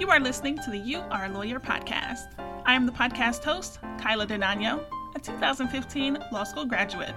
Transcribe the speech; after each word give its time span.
You 0.00 0.08
are 0.08 0.18
listening 0.18 0.56
to 0.64 0.70
the 0.70 0.78
You 0.78 1.00
Are 1.10 1.26
a 1.26 1.28
Lawyer 1.28 1.60
podcast. 1.60 2.32
I 2.64 2.72
am 2.72 2.86
the 2.86 2.90
podcast 2.92 3.44
host, 3.44 3.80
Kyla 4.00 4.26
Denano, 4.26 4.82
a 5.14 5.20
2015 5.20 6.16
law 6.32 6.42
school 6.44 6.64
graduate. 6.64 7.14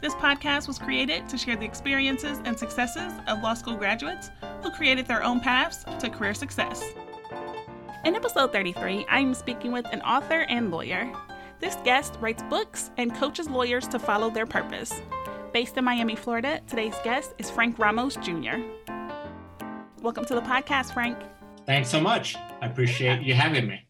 This 0.00 0.14
podcast 0.14 0.68
was 0.68 0.78
created 0.78 1.28
to 1.28 1.36
share 1.36 1.54
the 1.54 1.66
experiences 1.66 2.40
and 2.46 2.58
successes 2.58 3.12
of 3.28 3.42
law 3.42 3.52
school 3.52 3.76
graduates 3.76 4.30
who 4.62 4.70
created 4.70 5.06
their 5.06 5.22
own 5.22 5.38
paths 5.38 5.84
to 5.98 6.08
career 6.08 6.32
success. 6.32 6.82
In 8.06 8.16
episode 8.16 8.52
33, 8.52 9.04
I 9.10 9.20
am 9.20 9.34
speaking 9.34 9.70
with 9.70 9.84
an 9.92 10.00
author 10.00 10.46
and 10.48 10.70
lawyer. 10.70 11.12
This 11.60 11.76
guest 11.84 12.16
writes 12.22 12.42
books 12.44 12.90
and 12.96 13.14
coaches 13.14 13.50
lawyers 13.50 13.86
to 13.88 13.98
follow 13.98 14.30
their 14.30 14.46
purpose. 14.46 15.02
Based 15.52 15.76
in 15.76 15.84
Miami, 15.84 16.16
Florida, 16.16 16.62
today's 16.66 16.96
guest 17.04 17.34
is 17.36 17.50
Frank 17.50 17.78
Ramos 17.78 18.16
Jr. 18.16 18.62
Welcome 20.00 20.24
to 20.24 20.34
the 20.34 20.40
podcast, 20.40 20.94
Frank. 20.94 21.18
Thanks 21.64 21.88
so 21.88 22.00
much. 22.00 22.34
I 22.60 22.66
appreciate 22.66 23.22
you 23.22 23.34
having 23.34 23.68
me. 23.68 23.86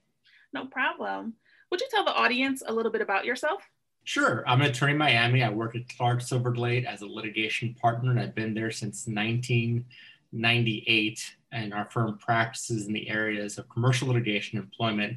No 0.53 0.67
problem. 0.67 1.33
Would 1.71 1.81
you 1.81 1.89
tell 1.91 2.05
the 2.05 2.15
audience 2.15 2.63
a 2.67 2.73
little 2.73 2.93
bit 2.93 3.01
about 3.01 3.25
yourself? 3.25 3.63
Sure. 4.05 4.45
I'm 4.47 4.61
an 4.61 4.67
attorney 4.67 4.93
in 4.93 4.99
Miami. 4.99 5.43
I 5.43 5.49
work 5.49 5.75
at 5.75 5.89
Clarke 5.97 6.21
Silverglate 6.21 6.85
as 6.85 7.01
a 7.01 7.07
litigation 7.07 7.73
partner, 7.75 8.11
and 8.11 8.21
I've 8.21 8.35
been 8.35 8.53
there 8.53 8.71
since 8.71 9.07
1998. 9.07 11.37
And 11.53 11.73
our 11.73 11.89
firm 11.91 12.19
practices 12.19 12.87
in 12.87 12.93
the 12.93 13.09
areas 13.09 13.57
of 13.59 13.71
commercial 13.71 14.09
litigation, 14.09 14.59
employment, 14.59 15.17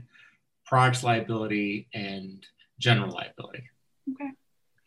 products 0.66 1.04
liability, 1.04 1.90
and 1.94 2.48
general 2.80 3.12
liability. 3.12 3.70
Okay. 4.12 4.32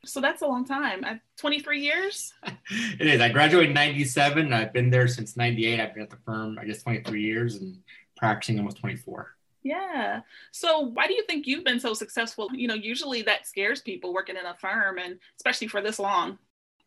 So 0.04 0.20
that's 0.20 0.42
a 0.42 0.46
long 0.46 0.64
time. 0.64 1.04
Uh, 1.04 1.14
23 1.38 1.80
years? 1.80 2.32
it 2.70 3.06
is. 3.06 3.20
I 3.20 3.28
graduated 3.30 3.70
in 3.70 3.74
97. 3.74 4.52
I've 4.52 4.72
been 4.72 4.90
there 4.90 5.08
since 5.08 5.36
98. 5.36 5.80
I've 5.80 5.94
been 5.94 6.04
at 6.04 6.10
the 6.10 6.18
firm, 6.24 6.58
I 6.58 6.64
guess, 6.64 6.82
23 6.82 7.20
years 7.20 7.56
and 7.56 7.78
practicing 8.16 8.58
almost 8.58 8.78
24. 8.78 9.34
Yeah. 9.62 10.20
So 10.52 10.80
why 10.80 11.06
do 11.06 11.14
you 11.14 11.24
think 11.26 11.46
you've 11.46 11.64
been 11.64 11.80
so 11.80 11.94
successful? 11.94 12.48
You 12.52 12.68
know, 12.68 12.74
usually 12.74 13.22
that 13.22 13.46
scares 13.46 13.80
people 13.80 14.14
working 14.14 14.36
in 14.36 14.46
a 14.46 14.54
firm 14.54 14.98
and 14.98 15.18
especially 15.36 15.68
for 15.68 15.82
this 15.82 15.98
long. 15.98 16.38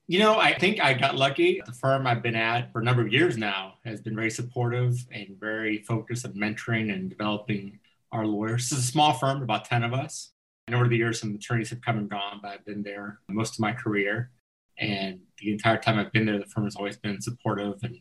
You 0.07 0.19
know, 0.19 0.39
I 0.39 0.57
think 0.57 0.81
I 0.81 0.93
got 0.93 1.15
lucky. 1.15 1.61
The 1.65 1.71
firm 1.71 2.07
I've 2.07 2.23
been 2.23 2.35
at 2.35 2.71
for 2.71 2.81
a 2.81 2.83
number 2.83 3.01
of 3.01 3.13
years 3.13 3.37
now 3.37 3.75
has 3.85 4.01
been 4.01 4.15
very 4.15 4.31
supportive 4.31 5.05
and 5.11 5.39
very 5.39 5.83
focused 5.83 6.25
on 6.25 6.33
mentoring 6.33 6.93
and 6.93 7.09
developing 7.09 7.79
our 8.11 8.25
lawyers. 8.25 8.69
This 8.69 8.79
is 8.79 8.85
a 8.85 8.91
small 8.91 9.13
firm, 9.13 9.41
about 9.41 9.65
10 9.65 9.83
of 9.83 9.93
us. 9.93 10.31
And 10.67 10.75
over 10.75 10.87
the 10.87 10.97
years, 10.97 11.19
some 11.19 11.35
attorneys 11.35 11.69
have 11.69 11.81
come 11.81 11.97
and 11.97 12.09
gone, 12.09 12.39
but 12.41 12.51
I've 12.51 12.65
been 12.65 12.83
there 12.83 13.19
most 13.29 13.55
of 13.55 13.59
my 13.59 13.73
career. 13.73 14.31
And 14.77 15.19
the 15.39 15.51
entire 15.51 15.77
time 15.77 15.99
I've 15.99 16.11
been 16.11 16.25
there, 16.25 16.39
the 16.39 16.45
firm 16.45 16.63
has 16.63 16.75
always 16.75 16.97
been 16.97 17.21
supportive 17.21 17.79
and 17.83 17.97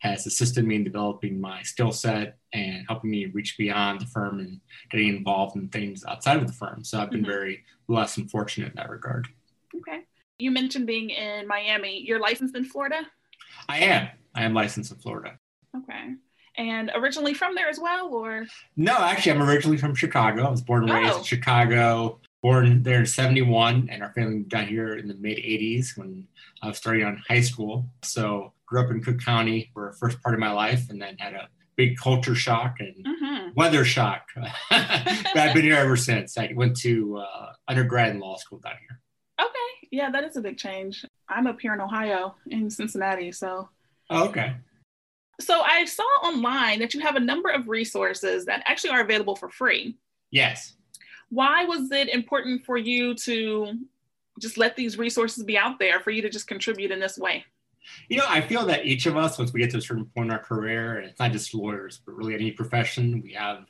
has 0.00 0.26
assisted 0.26 0.64
me 0.64 0.76
in 0.76 0.84
developing 0.84 1.40
my 1.40 1.62
skill 1.62 1.92
set 1.92 2.38
and 2.52 2.84
helping 2.88 3.10
me 3.10 3.26
reach 3.26 3.56
beyond 3.58 4.00
the 4.00 4.06
firm 4.06 4.38
and 4.40 4.60
getting 4.90 5.08
involved 5.08 5.56
in 5.56 5.68
things 5.68 6.04
outside 6.06 6.38
of 6.38 6.46
the 6.46 6.52
firm. 6.52 6.84
So 6.84 7.00
I've 7.00 7.10
been 7.10 7.20
mm-hmm. 7.20 7.30
very 7.30 7.64
blessed 7.86 8.18
and 8.18 8.30
fortunate 8.30 8.70
in 8.70 8.76
that 8.76 8.90
regard. 8.90 9.28
Okay. 9.76 10.00
You 10.38 10.50
mentioned 10.50 10.86
being 10.86 11.10
in 11.10 11.46
Miami. 11.46 12.02
You're 12.06 12.20
licensed 12.20 12.56
in 12.56 12.64
Florida? 12.64 13.02
I 13.68 13.78
am. 13.78 14.08
I 14.34 14.44
am 14.44 14.54
licensed 14.54 14.92
in 14.92 14.98
Florida. 14.98 15.38
Okay 15.76 16.14
and 16.60 16.90
originally 16.94 17.32
from 17.32 17.54
there 17.54 17.68
as 17.68 17.80
well, 17.80 18.12
or? 18.12 18.46
No, 18.76 18.98
actually, 18.98 19.32
I'm 19.32 19.42
originally 19.42 19.78
from 19.78 19.94
Chicago. 19.94 20.44
I 20.44 20.50
was 20.50 20.60
born 20.60 20.84
and 20.84 20.92
raised 20.92 21.14
oh. 21.14 21.18
in 21.18 21.24
Chicago. 21.24 22.20
Born 22.42 22.82
there 22.82 23.00
in 23.00 23.06
'71, 23.06 23.88
and 23.90 24.02
our 24.02 24.12
family 24.12 24.40
got 24.40 24.66
here 24.66 24.94
in 24.94 25.08
the 25.08 25.14
mid 25.14 25.38
'80s 25.38 25.96
when 25.96 26.26
I 26.62 26.68
was 26.68 26.76
starting 26.76 27.04
on 27.04 27.22
high 27.26 27.40
school. 27.40 27.86
So 28.02 28.52
grew 28.66 28.82
up 28.82 28.90
in 28.90 29.02
Cook 29.02 29.20
County 29.20 29.70
for 29.72 29.90
the 29.90 29.96
first 29.96 30.22
part 30.22 30.34
of 30.34 30.40
my 30.40 30.52
life, 30.52 30.90
and 30.90 31.00
then 31.00 31.16
had 31.18 31.34
a 31.34 31.48
big 31.76 31.96
culture 31.96 32.34
shock 32.34 32.76
and 32.80 32.94
mm-hmm. 33.04 33.48
weather 33.54 33.84
shock. 33.84 34.26
but 34.36 34.48
I've 34.70 35.54
been 35.54 35.64
here 35.64 35.76
ever 35.76 35.96
since. 35.96 36.36
I 36.36 36.52
went 36.54 36.76
to 36.80 37.18
uh, 37.18 37.52
undergrad 37.68 38.10
and 38.10 38.20
law 38.20 38.36
school 38.36 38.58
down 38.58 38.74
here. 38.80 39.00
Okay, 39.40 39.88
yeah, 39.90 40.10
that 40.10 40.24
is 40.24 40.36
a 40.36 40.42
big 40.42 40.58
change. 40.58 41.06
I'm 41.28 41.46
up 41.46 41.60
here 41.60 41.72
in 41.72 41.80
Ohio, 41.80 42.34
in 42.48 42.70
Cincinnati, 42.70 43.32
so. 43.32 43.70
Oh, 44.10 44.28
okay. 44.28 44.56
So 45.40 45.62
I 45.62 45.84
saw 45.84 46.04
online 46.22 46.78
that 46.80 46.94
you 46.94 47.00
have 47.00 47.16
a 47.16 47.20
number 47.20 47.48
of 47.48 47.68
resources 47.68 48.44
that 48.46 48.62
actually 48.66 48.90
are 48.90 49.00
available 49.00 49.36
for 49.36 49.48
free. 49.48 49.96
Yes. 50.30 50.76
Why 51.30 51.64
was 51.64 51.90
it 51.90 52.08
important 52.08 52.64
for 52.64 52.76
you 52.76 53.14
to 53.14 53.74
just 54.40 54.58
let 54.58 54.76
these 54.76 54.98
resources 54.98 55.44
be 55.44 55.56
out 55.56 55.78
there 55.78 56.00
for 56.00 56.10
you 56.10 56.22
to 56.22 56.30
just 56.30 56.46
contribute 56.46 56.90
in 56.90 57.00
this 57.00 57.18
way? 57.18 57.44
You 58.08 58.18
know, 58.18 58.26
I 58.28 58.40
feel 58.40 58.66
that 58.66 58.84
each 58.84 59.06
of 59.06 59.16
us, 59.16 59.38
once 59.38 59.52
we 59.52 59.60
get 59.60 59.70
to 59.70 59.78
a 59.78 59.82
certain 59.82 60.04
point 60.04 60.26
in 60.26 60.32
our 60.32 60.38
career, 60.42 60.98
and 60.98 61.08
it's 61.08 61.18
not 61.18 61.32
just 61.32 61.54
lawyers, 61.54 62.00
but 62.04 62.14
really 62.14 62.34
any 62.34 62.50
profession, 62.50 63.22
we 63.22 63.32
have 63.32 63.64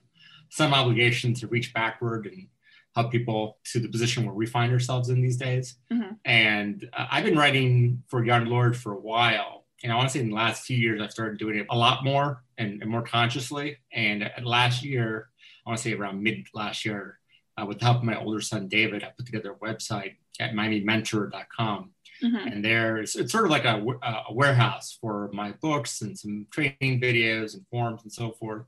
some 0.48 0.74
obligation 0.74 1.32
to 1.34 1.46
reach 1.46 1.72
backward 1.72 2.26
and 2.26 2.48
help 2.94 3.12
people 3.12 3.58
to 3.64 3.78
the 3.78 3.88
position 3.88 4.26
where 4.26 4.34
we 4.34 4.46
find 4.46 4.72
ourselves 4.72 5.10
in 5.10 5.22
these 5.22 5.36
days. 5.36 5.76
Mm-hmm. 5.92 6.14
And 6.24 6.88
uh, 6.92 7.06
I've 7.10 7.24
been 7.24 7.38
writing 7.38 8.02
for 8.08 8.24
Young 8.24 8.46
Lord 8.46 8.76
for 8.76 8.92
a 8.92 9.00
while 9.00 9.59
and 9.82 9.92
I 9.92 9.96
want 9.96 10.08
to 10.08 10.12
say 10.12 10.20
in 10.20 10.28
the 10.28 10.34
last 10.34 10.64
few 10.64 10.76
years, 10.76 11.00
I've 11.00 11.10
started 11.12 11.38
doing 11.38 11.58
it 11.58 11.66
a 11.70 11.76
lot 11.76 12.04
more 12.04 12.42
and, 12.58 12.82
and 12.82 12.90
more 12.90 13.02
consciously. 13.02 13.78
And 13.92 14.30
last 14.42 14.84
year, 14.84 15.28
I 15.64 15.70
want 15.70 15.78
to 15.78 15.82
say 15.82 15.94
around 15.94 16.22
mid 16.22 16.46
last 16.54 16.84
year, 16.84 17.18
uh, 17.60 17.64
with 17.66 17.78
the 17.78 17.86
help 17.86 17.98
of 17.98 18.04
my 18.04 18.18
older 18.18 18.40
son 18.40 18.68
David, 18.68 19.02
I 19.02 19.10
put 19.16 19.26
together 19.26 19.52
a 19.52 19.64
website 19.64 20.16
at 20.38 20.52
MiamiMentor.com. 20.52 21.90
Mm-hmm. 22.22 22.48
And 22.48 22.64
there's 22.64 23.16
it's 23.16 23.32
sort 23.32 23.44
of 23.44 23.50
like 23.50 23.64
a, 23.64 23.82
a 24.28 24.32
warehouse 24.32 24.98
for 25.00 25.30
my 25.32 25.52
books 25.62 26.02
and 26.02 26.18
some 26.18 26.46
training 26.50 27.00
videos 27.00 27.54
and 27.54 27.66
forms 27.68 28.02
and 28.02 28.12
so 28.12 28.32
forth. 28.32 28.66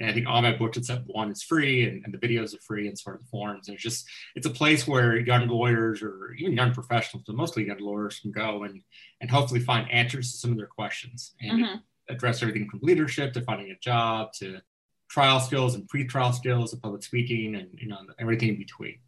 And 0.00 0.08
I 0.08 0.14
think 0.14 0.26
all 0.26 0.40
my 0.40 0.56
books 0.56 0.78
except 0.78 1.06
one 1.06 1.30
is 1.30 1.42
free 1.42 1.86
and, 1.86 2.02
and 2.04 2.14
the 2.14 2.18
videos 2.18 2.54
are 2.54 2.60
free 2.60 2.88
and 2.88 2.98
sort 2.98 3.16
of 3.16 3.22
the 3.22 3.28
forums. 3.28 3.68
And 3.68 3.74
it's 3.74 3.82
just, 3.82 4.08
it's 4.34 4.46
a 4.46 4.50
place 4.50 4.88
where 4.88 5.18
young 5.18 5.46
lawyers 5.46 6.02
or 6.02 6.34
even 6.38 6.54
young 6.54 6.72
professionals, 6.72 7.24
but 7.26 7.36
mostly 7.36 7.66
young 7.66 7.78
lawyers 7.78 8.18
can 8.18 8.32
go 8.32 8.64
and, 8.64 8.82
and 9.20 9.30
hopefully 9.30 9.60
find 9.60 9.90
answers 9.90 10.32
to 10.32 10.38
some 10.38 10.50
of 10.50 10.56
their 10.56 10.66
questions 10.66 11.34
and 11.42 11.60
mm-hmm. 11.60 11.76
address 12.08 12.42
everything 12.42 12.68
from 12.68 12.80
leadership 12.82 13.34
to 13.34 13.42
finding 13.42 13.70
a 13.70 13.78
job 13.80 14.32
to 14.32 14.60
trial 15.10 15.38
skills 15.38 15.74
and 15.74 15.86
pre-trial 15.88 16.32
skills 16.32 16.70
to 16.70 16.78
public 16.78 17.02
speaking 17.02 17.56
and, 17.56 17.68
you 17.78 17.88
know, 17.88 17.98
everything 18.18 18.48
in 18.48 18.58
between. 18.58 18.98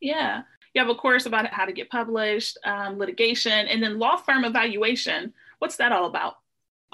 Yeah. 0.00 0.42
You 0.72 0.80
have 0.80 0.88
a 0.88 0.94
course 0.94 1.26
about 1.26 1.46
how 1.48 1.66
to 1.66 1.72
get 1.72 1.90
published, 1.90 2.56
um, 2.64 2.96
litigation, 2.96 3.52
and 3.52 3.82
then 3.82 3.98
law 3.98 4.16
firm 4.16 4.44
evaluation. 4.44 5.34
What's 5.58 5.76
that 5.76 5.92
all 5.92 6.06
about? 6.06 6.36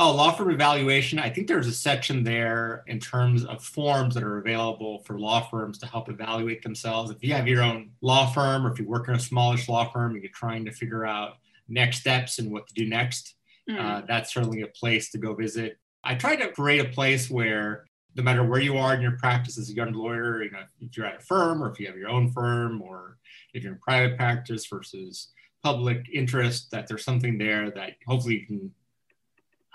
Oh, 0.01 0.15
law 0.15 0.31
firm 0.31 0.51
evaluation. 0.51 1.19
I 1.19 1.29
think 1.29 1.49
there's 1.49 1.67
a 1.67 1.73
section 1.73 2.23
there 2.23 2.85
in 2.87 3.01
terms 3.01 3.45
of 3.45 3.65
forms 3.65 4.15
that 4.15 4.23
are 4.23 4.39
available 4.39 5.01
for 5.01 5.19
law 5.19 5.41
firms 5.41 5.77
to 5.79 5.87
help 5.87 6.09
evaluate 6.09 6.63
themselves. 6.63 7.11
If 7.11 7.25
you 7.25 7.33
have 7.35 7.49
your 7.49 7.63
own 7.63 7.91
law 8.01 8.31
firm 8.31 8.65
or 8.65 8.71
if 8.71 8.79
you 8.79 8.87
work 8.87 9.09
in 9.09 9.15
a 9.15 9.19
smallish 9.19 9.69
law 9.69 9.91
firm 9.91 10.13
and 10.13 10.23
you're 10.23 10.31
trying 10.33 10.65
to 10.67 10.71
figure 10.71 11.05
out 11.05 11.39
next 11.69 11.99
steps 11.99 12.39
and 12.39 12.53
what 12.53 12.69
to 12.69 12.75
do 12.75 12.87
next, 12.87 13.35
mm. 13.69 13.77
uh, 13.77 14.03
that's 14.07 14.33
certainly 14.33 14.63
a 14.63 14.69
place 14.69 15.11
to 15.11 15.19
go 15.19 15.35
visit. 15.35 15.79
I 16.05 16.15
try 16.15 16.37
to 16.37 16.53
create 16.53 16.87
a 16.87 16.91
place 16.91 17.29
where 17.29 17.87
no 18.15 18.23
matter 18.23 18.45
where 18.45 18.61
you 18.61 18.79
are 18.79 18.95
in 18.95 19.01
your 19.01 19.19
practice 19.19 19.59
as 19.59 19.69
a 19.69 19.75
young 19.75 19.93
lawyer, 19.93 20.45
you 20.45 20.53
know, 20.53 20.63
if 20.81 20.97
you're 20.97 21.07
at 21.07 21.21
a 21.23 21.25
firm 21.25 21.61
or 21.61 21.73
if 21.73 21.81
you 21.81 21.89
have 21.89 21.97
your 21.97 22.09
own 22.09 22.31
firm 22.31 22.81
or 22.83 23.19
if 23.53 23.65
you're 23.65 23.73
in 23.73 23.81
private 23.81 24.17
practice 24.17 24.65
versus 24.67 25.33
public 25.65 26.07
interest, 26.13 26.71
that 26.71 26.87
there's 26.87 27.05
something 27.05 27.37
there 27.37 27.73
that 27.73 27.95
hopefully 28.07 28.39
you 28.39 28.47
can 28.47 28.71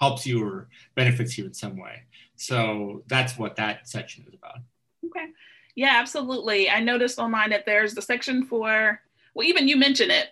helps 0.03 0.25
you 0.25 0.43
or 0.43 0.67
benefits 0.95 1.37
you 1.37 1.45
in 1.45 1.53
some 1.53 1.77
way. 1.77 2.03
So 2.35 3.03
that's 3.07 3.37
what 3.37 3.55
that 3.55 3.87
section 3.87 4.25
is 4.27 4.33
about. 4.33 4.57
Okay. 5.05 5.27
Yeah, 5.75 5.93
absolutely. 5.95 6.69
I 6.69 6.79
noticed 6.81 7.19
online 7.19 7.51
that 7.51 7.65
there's 7.65 7.93
the 7.93 8.01
section 8.01 8.45
for, 8.45 8.99
well, 9.33 9.47
even 9.47 9.67
you 9.67 9.77
mentioned 9.77 10.11
it. 10.11 10.27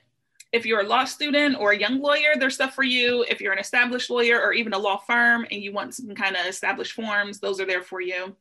If 0.51 0.65
you're 0.65 0.81
a 0.81 0.87
law 0.87 1.05
student 1.05 1.55
or 1.57 1.71
a 1.71 1.79
young 1.79 2.01
lawyer, 2.01 2.35
there's 2.37 2.55
stuff 2.55 2.75
for 2.75 2.83
you. 2.83 3.25
If 3.29 3.39
you're 3.39 3.53
an 3.53 3.59
established 3.59 4.09
lawyer 4.09 4.41
or 4.41 4.51
even 4.51 4.73
a 4.73 4.77
law 4.77 4.97
firm 4.97 5.47
and 5.49 5.63
you 5.63 5.71
want 5.71 5.95
some 5.95 6.13
kind 6.13 6.35
of 6.35 6.45
established 6.45 6.91
forms, 6.91 7.39
those 7.39 7.61
are 7.61 7.65
there 7.65 7.81
for 7.81 8.01
you. 8.01 8.35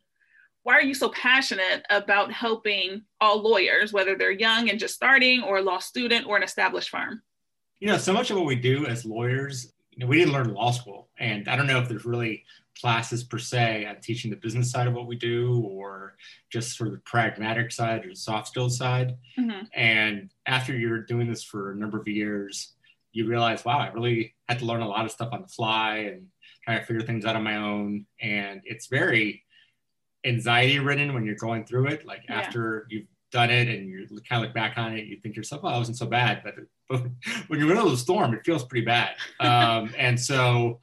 Why 0.64 0.74
are 0.74 0.82
you 0.82 0.94
so 0.94 1.10
passionate 1.10 1.86
about 1.88 2.32
helping 2.32 3.02
all 3.20 3.40
lawyers, 3.40 3.92
whether 3.92 4.16
they're 4.16 4.32
young 4.32 4.68
and 4.68 4.80
just 4.80 4.94
starting, 4.94 5.42
or 5.42 5.58
a 5.58 5.62
law 5.62 5.78
student 5.78 6.26
or 6.26 6.36
an 6.36 6.42
established 6.42 6.90
firm? 6.90 7.22
You 7.78 7.88
know, 7.88 7.98
so 7.98 8.12
much 8.12 8.30
of 8.30 8.36
what 8.36 8.46
we 8.46 8.56
do 8.56 8.86
as 8.86 9.06
lawyers 9.06 9.72
know, 10.00 10.06
we 10.06 10.18
didn't 10.18 10.34
learn 10.34 10.52
law 10.52 10.72
school, 10.72 11.08
and 11.18 11.48
I 11.48 11.56
don't 11.56 11.66
know 11.66 11.78
if 11.78 11.88
there's 11.88 12.04
really 12.04 12.44
classes 12.80 13.22
per 13.24 13.38
se 13.38 13.84
on 13.84 14.00
teaching 14.00 14.30
the 14.30 14.36
business 14.36 14.70
side 14.70 14.86
of 14.86 14.94
what 14.94 15.06
we 15.06 15.16
do, 15.16 15.62
or 15.64 16.16
just 16.50 16.76
sort 16.76 16.88
of 16.88 16.94
the 16.94 17.00
pragmatic 17.00 17.70
side 17.70 18.04
or 18.04 18.08
the 18.08 18.16
soft 18.16 18.48
skills 18.48 18.76
side. 18.78 19.16
Mm-hmm. 19.38 19.66
And 19.74 20.30
after 20.46 20.76
you're 20.76 21.02
doing 21.02 21.28
this 21.28 21.44
for 21.44 21.72
a 21.72 21.76
number 21.76 21.98
of 21.98 22.08
years, 22.08 22.72
you 23.12 23.26
realize, 23.26 23.64
wow, 23.64 23.78
I 23.78 23.88
really 23.88 24.34
had 24.48 24.60
to 24.60 24.64
learn 24.64 24.82
a 24.82 24.88
lot 24.88 25.04
of 25.04 25.10
stuff 25.10 25.30
on 25.32 25.42
the 25.42 25.48
fly 25.48 25.96
and 26.12 26.26
try 26.64 26.78
to 26.78 26.84
figure 26.84 27.02
things 27.02 27.24
out 27.24 27.36
on 27.36 27.42
my 27.42 27.56
own. 27.56 28.06
And 28.20 28.60
it's 28.64 28.86
very 28.86 29.42
anxiety 30.24 30.78
ridden 30.78 31.12
when 31.12 31.24
you're 31.24 31.34
going 31.34 31.64
through 31.64 31.88
it. 31.88 32.06
Like 32.06 32.22
yeah. 32.28 32.40
after 32.40 32.86
you've 32.88 33.08
done 33.32 33.50
it 33.50 33.68
and 33.68 33.88
you 33.88 34.06
kind 34.28 34.42
of 34.42 34.46
look 34.46 34.54
back 34.54 34.78
on 34.78 34.96
it, 34.96 35.06
you 35.06 35.16
think 35.16 35.34
to 35.34 35.40
yourself, 35.40 35.62
oh, 35.64 35.74
it 35.74 35.78
wasn't 35.78 35.98
so 35.98 36.06
bad. 36.06 36.42
But, 36.44 36.54
but 36.90 37.00
when 37.46 37.58
you're 37.58 37.62
in 37.62 37.68
the 37.68 37.74
middle 37.74 37.86
of 37.86 37.92
the 37.92 37.96
storm, 37.98 38.34
it 38.34 38.44
feels 38.44 38.64
pretty 38.64 38.84
bad. 38.84 39.12
Um, 39.38 39.94
and 39.98 40.18
so 40.20 40.80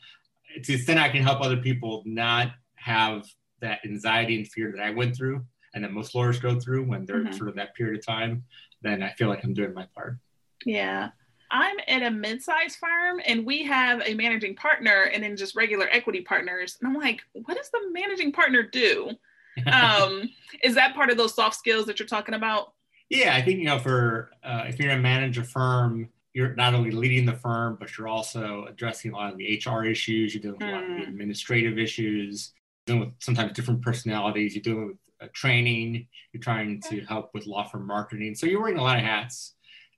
to 0.56 0.62
the 0.68 0.74
extent 0.76 1.00
I 1.00 1.10
can 1.10 1.22
help 1.22 1.42
other 1.42 1.58
people 1.58 2.02
not 2.06 2.52
have 2.76 3.26
that 3.60 3.80
anxiety 3.86 4.38
and 4.38 4.48
fear 4.48 4.72
that 4.76 4.82
I 4.82 4.92
went 4.92 5.16
through 5.16 5.46
and 5.74 5.84
that 5.84 5.92
most 5.92 6.16
lawyers 6.16 6.40
go 6.40 6.60
through 6.60 6.84
when 6.86 7.06
they're 7.06 7.24
Mhm. 7.24 7.36
sort 7.36 7.50
of 7.50 7.56
that 7.56 7.76
period 7.76 8.00
of 8.00 8.06
time, 8.06 8.44
then 8.82 9.04
I 9.04 9.10
feel 9.12 9.28
like 9.28 9.44
I'm 9.44 9.54
doing 9.54 9.74
my 9.74 9.86
part. 9.94 10.18
Yeah. 10.66 11.10
I'm 11.52 11.78
at 11.88 12.04
a 12.04 12.12
mid-sized 12.12 12.78
firm 12.78 13.22
and 13.26 13.46
we 13.46 13.64
have 13.64 14.02
a 14.06 14.14
managing 14.14 14.56
partner 14.56 15.04
and 15.04 15.24
then 15.24 15.38
just 15.38 15.56
regular 15.56 15.88
equity 15.92 16.22
partners. 16.22 16.78
And 16.82 16.88
I'm 16.90 16.96
like, 17.02 17.22
what 17.34 17.56
does 17.58 17.70
the 17.70 17.90
managing 17.92 18.32
partner 18.32 18.64
do? 18.64 19.12
Um, 19.66 20.30
is 20.62 20.76
that 20.76 20.94
part 20.94 21.10
of 21.10 21.18
those 21.18 21.34
soft 21.34 21.56
skills 21.56 21.88
that 21.88 21.98
you're 22.00 22.08
talking 22.08 22.36
about? 22.36 22.74
Yeah, 23.10 23.36
I 23.36 23.42
think 23.42 23.60
you 23.60 23.66
know 23.66 23.80
for 23.80 24.30
uh, 24.44 24.64
if 24.68 24.80
you're 24.80 24.88
going 24.90 25.00
to 25.00 25.04
manage 25.04 25.38
a 25.38 25.44
firm, 25.44 26.10
you're 26.34 26.54
not 26.56 26.74
only 26.74 26.92
leading 26.92 27.26
the 27.26 27.34
firm, 27.34 27.78
but 27.80 27.98
you're 27.98 28.08
also 28.08 28.66
addressing 28.70 29.12
a 29.12 29.16
lot 29.16 29.32
of 29.32 29.38
the 29.38 29.62
HR 29.66 29.86
issues. 29.86 30.34
You're 30.34 30.42
dealing 30.42 30.60
with 30.60 30.68
a 30.70 30.72
lot 30.72 30.84
of 30.84 30.90
the 30.90 30.96
Mm. 31.06 31.08
administrative 31.10 31.78
issues. 31.80 32.54
Dealing 32.86 33.02
with 33.02 33.14
sometimes 33.20 33.54
different 33.54 33.82
personalities. 33.82 34.56
You're 34.56 34.62
dealing 34.64 34.88
with 34.88 34.98
uh, 35.22 35.28
training. 35.34 36.08
You're 36.32 36.42
trying 36.42 36.82
to 36.90 37.02
help 37.02 37.34
with 37.34 37.48
law 37.48 37.64
firm 37.68 37.88
marketing. 37.88 38.36
So 38.36 38.46
you're 38.46 38.62
wearing 38.62 38.78
a 38.78 38.84
lot 38.84 38.98
of 38.98 39.04
hats. 39.04 39.54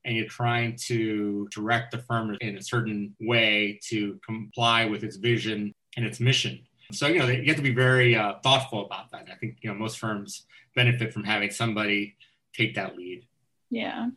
And 0.05 0.15
you're 0.15 0.27
trying 0.27 0.77
to 0.87 1.47
direct 1.51 1.91
the 1.91 1.97
firm 1.97 2.37
in 2.39 2.55
a 2.55 2.63
certain 2.63 3.13
way 3.19 3.79
to 3.89 4.17
comply 4.25 4.85
with 4.85 5.03
its 5.03 5.17
vision 5.17 5.73
and 5.97 6.05
its 6.05 6.21
mission. 6.21 6.59
So 6.93 7.07
you 7.07 7.19
know 7.19 7.27
you 7.27 7.45
have 7.47 7.57
to 7.57 7.61
be 7.61 7.73
very 7.73 8.15
uh, 8.15 8.35
thoughtful 8.41 8.85
about 8.85 9.11
that. 9.11 9.27
I 9.29 9.35
think 9.35 9.57
you 9.61 9.69
know 9.69 9.75
most 9.75 9.99
firms 9.99 10.45
benefit 10.73 11.13
from 11.13 11.25
having 11.25 11.51
somebody 11.51 12.15
take 12.53 12.75
that 12.75 12.97
lead. 12.97 13.25
Yeah. 13.69 14.09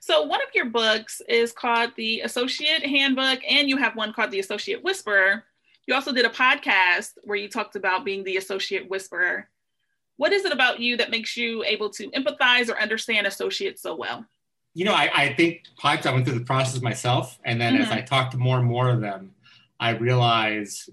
So 0.00 0.22
one 0.22 0.40
of 0.40 0.48
your 0.54 0.66
books 0.66 1.20
is 1.28 1.52
called 1.52 1.90
The 1.96 2.20
Associate 2.20 2.84
Handbook, 2.84 3.40
and 3.48 3.68
you 3.68 3.76
have 3.78 3.96
one 3.96 4.12
called 4.12 4.30
The 4.30 4.40
Associate 4.40 4.82
Whisperer. 4.82 5.44
You 5.86 5.94
also 5.94 6.12
did 6.12 6.24
a 6.24 6.30
podcast 6.30 7.12
where 7.24 7.36
you 7.36 7.48
talked 7.48 7.76
about 7.76 8.04
being 8.04 8.22
the 8.24 8.36
associate 8.36 8.88
whisperer. 8.88 9.48
What 10.16 10.32
is 10.32 10.44
it 10.44 10.52
about 10.52 10.80
you 10.80 10.96
that 10.98 11.10
makes 11.10 11.36
you 11.36 11.64
able 11.64 11.90
to 11.90 12.10
empathize 12.10 12.68
or 12.68 12.78
understand 12.80 13.26
associates 13.26 13.82
so 13.82 13.94
well? 13.96 14.24
You 14.74 14.84
know, 14.84 14.92
I, 14.92 15.10
I 15.14 15.34
think 15.34 15.62
pipes, 15.78 16.06
I 16.06 16.12
went 16.12 16.26
through 16.26 16.38
the 16.38 16.44
process 16.44 16.80
myself. 16.82 17.38
And 17.44 17.60
then 17.60 17.76
as 17.76 17.88
Mhm. 17.88 17.92
I 17.92 18.00
talked 18.02 18.32
to 18.32 18.38
more 18.38 18.58
and 18.58 18.66
more 18.66 18.90
of 18.90 19.00
them, 19.00 19.34
I 19.80 19.90
realized 19.90 20.90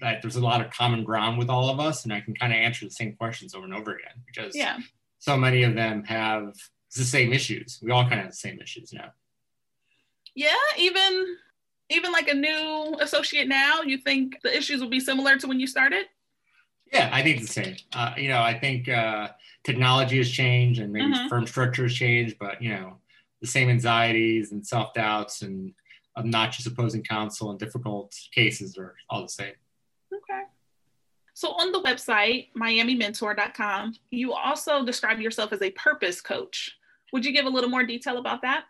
that 0.00 0.22
there's 0.22 0.36
a 0.36 0.40
lot 0.40 0.64
of 0.64 0.70
common 0.70 1.04
ground 1.04 1.36
with 1.38 1.50
all 1.50 1.68
of 1.68 1.78
us. 1.80 2.04
And 2.04 2.12
I 2.12 2.20
can 2.20 2.34
kind 2.34 2.52
of 2.52 2.56
answer 2.56 2.84
the 2.84 2.90
same 2.90 3.14
questions 3.14 3.54
over 3.54 3.64
and 3.64 3.74
over 3.74 3.94
again 3.96 4.14
because 4.26 4.56
Yeah. 4.56 4.78
So 5.20 5.36
many 5.36 5.62
of 5.62 5.74
them 5.74 6.02
have 6.04 6.54
the 6.96 7.04
same 7.04 7.32
issues. 7.32 7.78
We 7.82 7.92
all 7.92 8.02
kind 8.02 8.14
of 8.14 8.24
have 8.24 8.30
the 8.32 8.36
same 8.36 8.58
issues 8.60 8.92
now. 8.92 9.12
Yeah, 10.34 10.56
even 10.76 11.36
even 11.90 12.12
like 12.12 12.28
a 12.28 12.34
new 12.34 12.96
associate 13.00 13.48
now, 13.48 13.82
you 13.82 13.98
think 13.98 14.40
the 14.42 14.56
issues 14.56 14.80
will 14.80 14.88
be 14.88 15.00
similar 15.00 15.36
to 15.36 15.46
when 15.48 15.58
you 15.58 15.66
started? 15.66 16.06
Yeah, 16.92 17.10
I 17.12 17.22
think 17.22 17.40
the 17.40 17.48
same. 17.48 17.76
Uh, 17.92 18.14
you 18.16 18.28
know, 18.28 18.40
I 18.40 18.56
think 18.58 18.88
uh, 18.88 19.28
technology 19.64 20.18
has 20.18 20.30
changed 20.30 20.80
and 20.80 20.92
maybe 20.92 21.12
Mhm. 21.12 21.28
firm 21.28 21.46
structure 21.46 21.82
has 21.82 21.94
changed, 21.94 22.36
but 22.38 22.62
you 22.62 22.70
know, 22.70 22.98
the 23.40 23.46
same 23.46 23.68
anxieties 23.68 24.52
and 24.52 24.66
self 24.66 24.94
doubts 24.94 25.42
and 25.42 25.74
obnoxious 26.16 26.66
opposing 26.66 27.02
counsel 27.02 27.50
and 27.50 27.58
difficult 27.58 28.14
cases 28.32 28.78
are 28.78 28.96
all 29.08 29.22
the 29.22 29.28
same. 29.28 29.54
So 31.40 31.52
on 31.52 31.72
the 31.72 31.80
website, 31.80 32.48
miamimentor.com, 32.54 33.94
you 34.10 34.34
also 34.34 34.84
describe 34.84 35.20
yourself 35.20 35.54
as 35.54 35.62
a 35.62 35.70
purpose 35.70 36.20
coach. 36.20 36.76
Would 37.14 37.24
you 37.24 37.32
give 37.32 37.46
a 37.46 37.48
little 37.48 37.70
more 37.70 37.82
detail 37.82 38.18
about 38.18 38.42
that? 38.42 38.64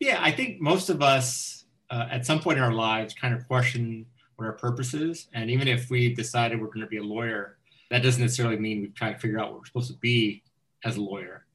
Yeah, 0.00 0.18
I 0.20 0.32
think 0.32 0.60
most 0.60 0.90
of 0.90 1.02
us 1.02 1.66
uh, 1.88 2.08
at 2.10 2.26
some 2.26 2.40
point 2.40 2.58
in 2.58 2.64
our 2.64 2.72
lives 2.72 3.14
kind 3.14 3.32
of 3.32 3.46
question 3.46 4.06
what 4.34 4.46
our 4.46 4.54
purpose 4.54 4.92
is. 4.92 5.28
And 5.34 5.50
even 5.50 5.68
if 5.68 5.88
we 5.88 6.12
decided 6.12 6.60
we're 6.60 6.66
going 6.66 6.80
to 6.80 6.88
be 6.88 6.96
a 6.96 7.02
lawyer, 7.04 7.58
that 7.92 8.02
doesn't 8.02 8.20
necessarily 8.20 8.56
mean 8.56 8.80
we've 8.80 8.94
tried 8.96 9.12
to 9.12 9.18
figure 9.20 9.38
out 9.38 9.52
what 9.52 9.60
we're 9.60 9.66
supposed 9.66 9.92
to 9.92 9.98
be 9.98 10.42
as 10.84 10.96
a 10.96 11.00
lawyer. 11.00 11.46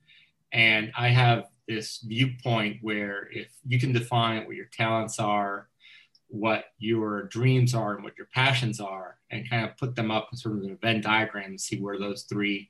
And 0.54 0.90
I 0.98 1.10
have 1.10 1.50
this 1.68 2.00
viewpoint 2.00 2.78
where 2.81 3.28
if 3.30 3.50
you 3.68 3.78
can 3.78 3.92
define 3.92 4.46
what 4.46 4.56
your 4.56 4.68
talents 4.72 5.19
are, 5.19 5.68
what 6.27 6.66
your 6.80 7.24
dreams 7.24 7.74
are, 7.74 7.94
and 7.94 8.04
what 8.04 8.18
your 8.18 8.27
passions 8.33 8.80
are, 8.80 9.18
and 9.31 9.50
kind 9.50 9.66
of 9.66 9.77
put 9.77 9.95
them 9.95 10.12
up 10.12 10.30
in 10.31 10.38
sort 10.38 10.57
of 10.57 10.63
a 10.63 10.75
Venn 10.75 11.01
diagram 11.01 11.51
and 11.51 11.62
see 11.62 11.80
where 11.80 12.00
those 12.00 12.24
three 12.24 12.69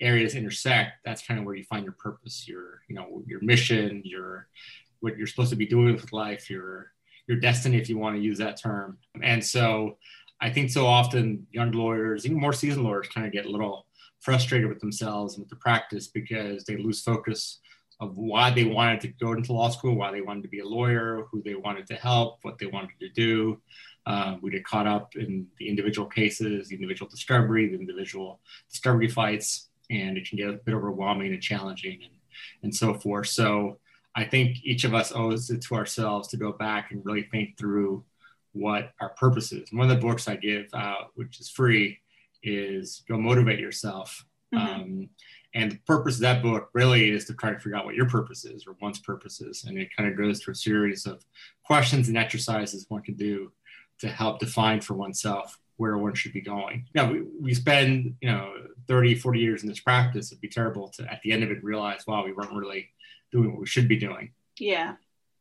areas 0.00 0.34
intersect, 0.34 0.92
that's 1.04 1.26
kind 1.26 1.38
of 1.40 1.46
where 1.46 1.54
you 1.54 1.64
find 1.64 1.84
your 1.84 1.94
purpose, 1.94 2.46
your, 2.46 2.82
you 2.88 2.94
know, 2.94 3.22
your 3.26 3.40
mission, 3.42 4.02
your 4.04 4.48
what 5.00 5.16
you're 5.16 5.26
supposed 5.26 5.50
to 5.50 5.56
be 5.56 5.66
doing 5.66 5.94
with 5.94 6.12
life, 6.12 6.50
your 6.50 6.92
your 7.28 7.38
destiny, 7.38 7.76
if 7.76 7.88
you 7.88 7.98
want 7.98 8.16
to 8.16 8.22
use 8.22 8.38
that 8.38 8.60
term. 8.60 8.98
And 9.22 9.44
so 9.44 9.98
I 10.40 10.50
think 10.50 10.70
so 10.70 10.86
often 10.86 11.46
young 11.50 11.72
lawyers, 11.72 12.24
even 12.24 12.38
more 12.38 12.52
seasoned 12.52 12.84
lawyers, 12.84 13.08
kind 13.08 13.26
of 13.26 13.32
get 13.32 13.46
a 13.46 13.50
little 13.50 13.86
frustrated 14.20 14.68
with 14.68 14.80
themselves 14.80 15.34
and 15.34 15.42
with 15.42 15.50
the 15.50 15.56
practice 15.56 16.08
because 16.08 16.64
they 16.64 16.76
lose 16.76 17.02
focus 17.02 17.58
of 18.00 18.16
why 18.16 18.50
they 18.50 18.64
wanted 18.64 19.00
to 19.00 19.08
go 19.08 19.32
into 19.32 19.52
law 19.52 19.70
school, 19.70 19.94
why 19.94 20.12
they 20.12 20.20
wanted 20.20 20.42
to 20.42 20.48
be 20.48 20.60
a 20.60 20.66
lawyer, 20.66 21.26
who 21.30 21.42
they 21.42 21.54
wanted 21.54 21.86
to 21.86 21.94
help, 21.94 22.38
what 22.42 22.58
they 22.58 22.66
wanted 22.66 22.98
to 23.00 23.08
do. 23.10 23.60
Um, 24.04 24.38
we 24.42 24.50
get 24.50 24.64
caught 24.64 24.86
up 24.86 25.16
in 25.16 25.46
the 25.58 25.68
individual 25.68 26.06
cases, 26.06 26.68
the 26.68 26.76
individual 26.76 27.08
discovery, 27.08 27.68
the 27.68 27.78
individual 27.78 28.40
discovery 28.70 29.08
fights, 29.08 29.68
and 29.90 30.16
it 30.16 30.28
can 30.28 30.36
get 30.38 30.48
a 30.48 30.52
bit 30.52 30.74
overwhelming 30.74 31.32
and 31.32 31.42
challenging 31.42 32.00
and, 32.04 32.12
and 32.62 32.74
so 32.74 32.94
forth. 32.94 33.28
So 33.28 33.78
I 34.14 34.24
think 34.24 34.58
each 34.62 34.84
of 34.84 34.94
us 34.94 35.12
owes 35.14 35.50
it 35.50 35.62
to 35.62 35.74
ourselves 35.74 36.28
to 36.28 36.36
go 36.36 36.52
back 36.52 36.90
and 36.90 37.04
really 37.04 37.24
think 37.24 37.58
through 37.58 38.04
what 38.52 38.92
our 39.00 39.10
purpose 39.10 39.52
is. 39.52 39.70
And 39.70 39.78
one 39.78 39.90
of 39.90 39.96
the 39.96 40.06
books 40.06 40.28
I 40.28 40.36
give 40.36 40.68
out, 40.74 41.10
which 41.14 41.40
is 41.40 41.48
free, 41.48 41.98
is 42.42 43.02
Go 43.08 43.18
Motivate 43.18 43.58
Yourself. 43.58 44.24
Mhm. 44.54 44.58
Um, 44.58 45.08
and 45.56 45.72
the 45.72 45.78
purpose 45.86 46.16
of 46.16 46.20
that 46.20 46.42
book 46.42 46.68
really 46.74 47.08
is 47.08 47.24
to 47.24 47.34
try 47.34 47.50
to 47.50 47.58
figure 47.58 47.76
out 47.76 47.86
what 47.86 47.94
your 47.94 48.08
purpose 48.08 48.44
is 48.44 48.66
or 48.66 48.76
one's 48.82 48.98
purpose 48.98 49.40
is. 49.40 49.64
And 49.64 49.78
it 49.78 49.88
kind 49.96 50.06
of 50.06 50.16
goes 50.16 50.38
through 50.38 50.52
a 50.52 50.56
series 50.56 51.06
of 51.06 51.24
questions 51.64 52.08
and 52.08 52.18
exercises 52.18 52.84
one 52.90 53.02
can 53.02 53.14
do 53.14 53.50
to 54.00 54.08
help 54.08 54.38
define 54.38 54.82
for 54.82 54.92
oneself 54.92 55.58
where 55.78 55.96
one 55.96 56.12
should 56.12 56.34
be 56.34 56.42
going. 56.42 56.84
You 56.94 57.02
know, 57.02 57.10
we, 57.10 57.22
we 57.40 57.54
spend, 57.54 58.16
you 58.20 58.30
know, 58.30 58.52
30, 58.86 59.14
40 59.14 59.40
years 59.40 59.62
in 59.62 59.68
this 59.70 59.80
practice. 59.80 60.30
It'd 60.30 60.42
be 60.42 60.48
terrible 60.48 60.88
to, 60.88 61.10
at 61.10 61.22
the 61.22 61.32
end 61.32 61.42
of 61.42 61.50
it, 61.50 61.64
realize, 61.64 62.06
wow, 62.06 62.22
we 62.22 62.32
weren't 62.32 62.52
really 62.52 62.90
doing 63.32 63.50
what 63.50 63.60
we 63.60 63.66
should 63.66 63.88
be 63.88 63.96
doing. 63.96 64.32
Yeah. 64.58 64.96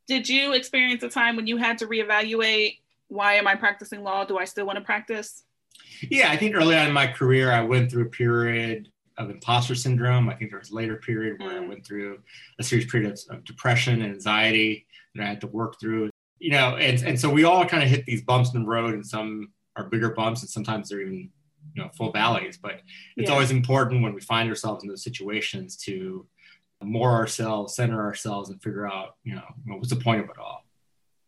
Did 0.07 0.29
you 0.29 0.53
experience 0.53 1.03
a 1.03 1.09
time 1.09 1.35
when 1.35 1.45
you 1.45 1.57
had 1.57 1.77
to 1.79 1.87
reevaluate 1.87 2.79
why 3.09 3.33
am 3.33 3.47
I 3.47 3.55
practicing 3.55 4.01
law? 4.01 4.23
Do 4.23 4.37
I 4.37 4.45
still 4.45 4.65
want 4.65 4.79
to 4.79 4.85
practice? 4.85 5.43
Yeah, 6.09 6.31
I 6.31 6.37
think 6.37 6.55
early 6.55 6.77
on 6.77 6.87
in 6.87 6.93
my 6.93 7.05
career, 7.05 7.51
I 7.51 7.61
went 7.61 7.91
through 7.91 8.05
a 8.05 8.09
period 8.09 8.89
of 9.17 9.29
imposter 9.29 9.75
syndrome. 9.75 10.29
I 10.29 10.35
think 10.35 10.51
there 10.51 10.59
was 10.59 10.71
a 10.71 10.75
later 10.75 10.97
period 10.97 11.39
where 11.39 11.51
I 11.57 11.63
Mm. 11.63 11.69
went 11.69 11.85
through 11.85 12.19
a 12.59 12.63
serious 12.63 12.89
period 12.91 13.11
of, 13.11 13.19
of 13.37 13.43
depression 13.45 14.01
and 14.01 14.13
anxiety 14.13 14.85
that 15.15 15.23
I 15.23 15.27
had 15.27 15.41
to 15.41 15.47
work 15.47 15.79
through. 15.79 16.09
You 16.39 16.51
know, 16.51 16.75
and, 16.75 17.01
and 17.01 17.19
so 17.19 17.29
we 17.29 17.45
all 17.45 17.65
kind 17.65 17.81
of 17.81 17.89
hit 17.89 18.05
these 18.05 18.21
bumps 18.21 18.53
in 18.53 18.61
the 18.61 18.67
road, 18.67 18.93
and 18.93 19.05
some 19.05 19.53
are 19.77 19.85
bigger 19.85 20.09
bumps, 20.09 20.41
and 20.41 20.49
sometimes 20.49 20.89
they're 20.89 21.01
even, 21.01 21.29
you 21.73 21.81
know, 21.81 21.89
full 21.97 22.11
valleys. 22.11 22.57
But 22.57 22.81
it's 23.15 23.29
Yeah. 23.29 23.33
always 23.33 23.51
important 23.51 24.03
when 24.03 24.13
we 24.13 24.21
find 24.21 24.49
ourselves 24.49 24.83
in 24.83 24.89
those 24.89 25.03
situations 25.03 25.77
to 25.85 26.27
moor 26.83 27.11
ourselves, 27.11 27.73
center 27.75 28.01
ourselves, 28.01 28.49
and 28.49 28.61
figure 28.61 28.85
out, 28.85 29.15
you 29.23 29.33
know, 29.33 29.47
what's 29.65 29.89
the 29.89 29.95
point 29.95 30.21
of 30.21 30.29
it 30.29 30.37
all. 30.37 30.65